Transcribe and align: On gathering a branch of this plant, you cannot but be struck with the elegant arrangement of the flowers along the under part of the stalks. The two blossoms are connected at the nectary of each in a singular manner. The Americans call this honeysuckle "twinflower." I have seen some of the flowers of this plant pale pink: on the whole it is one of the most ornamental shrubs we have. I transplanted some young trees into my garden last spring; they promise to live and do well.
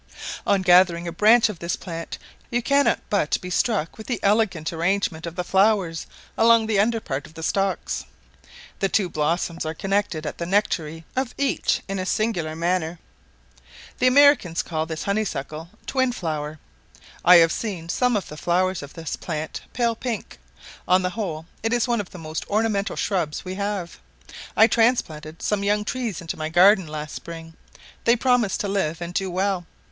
On 0.47 0.63
gathering 0.63 1.07
a 1.07 1.11
branch 1.11 1.47
of 1.47 1.59
this 1.59 1.75
plant, 1.75 2.17
you 2.49 2.63
cannot 2.63 2.99
but 3.11 3.39
be 3.39 3.51
struck 3.51 3.99
with 3.99 4.07
the 4.07 4.19
elegant 4.23 4.73
arrangement 4.73 5.27
of 5.27 5.35
the 5.35 5.43
flowers 5.43 6.07
along 6.39 6.65
the 6.65 6.79
under 6.79 6.99
part 6.99 7.27
of 7.27 7.35
the 7.35 7.43
stalks. 7.43 8.05
The 8.79 8.89
two 8.89 9.09
blossoms 9.09 9.63
are 9.63 9.75
connected 9.75 10.25
at 10.25 10.39
the 10.39 10.47
nectary 10.47 11.05
of 11.15 11.35
each 11.37 11.81
in 11.87 11.99
a 11.99 12.07
singular 12.07 12.55
manner. 12.55 12.97
The 13.99 14.07
Americans 14.07 14.63
call 14.63 14.87
this 14.87 15.03
honeysuckle 15.03 15.69
"twinflower." 15.85 16.57
I 17.23 17.35
have 17.35 17.51
seen 17.51 17.87
some 17.87 18.17
of 18.17 18.27
the 18.27 18.37
flowers 18.37 18.81
of 18.81 18.93
this 18.95 19.15
plant 19.15 19.61
pale 19.71 19.93
pink: 19.95 20.39
on 20.87 21.03
the 21.03 21.11
whole 21.11 21.45
it 21.61 21.71
is 21.73 21.87
one 21.87 22.01
of 22.01 22.09
the 22.09 22.17
most 22.17 22.43
ornamental 22.47 22.95
shrubs 22.95 23.45
we 23.45 23.53
have. 23.53 23.99
I 24.57 24.65
transplanted 24.65 25.43
some 25.43 25.63
young 25.63 25.85
trees 25.85 26.21
into 26.21 26.37
my 26.37 26.49
garden 26.49 26.87
last 26.87 27.13
spring; 27.13 27.53
they 28.05 28.15
promise 28.15 28.57
to 28.57 28.67
live 28.67 28.99
and 28.99 29.13
do 29.13 29.29
well. 29.29 29.67